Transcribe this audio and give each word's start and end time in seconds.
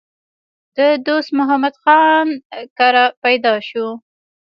د 0.77 0.79
دوست 1.07 1.29
محمد 1.37 1.75
خان 1.81 2.27
کره 2.77 3.05
پېدا 3.23 3.53
شو 3.69 3.87